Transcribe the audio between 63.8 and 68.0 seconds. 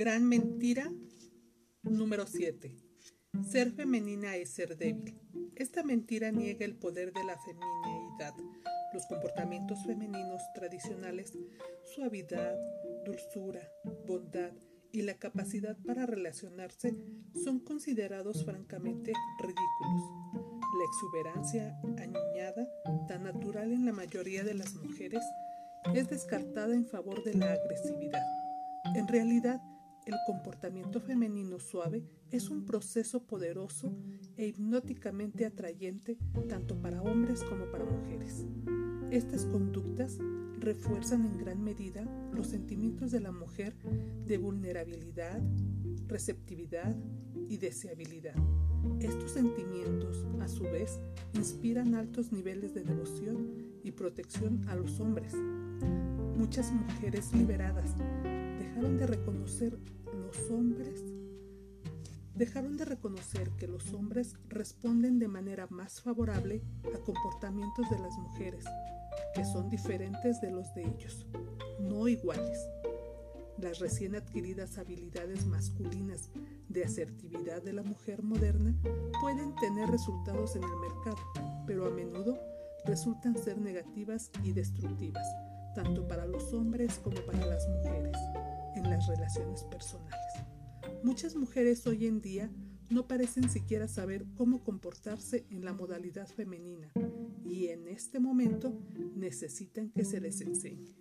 hombres responden de manera más favorable a comportamientos de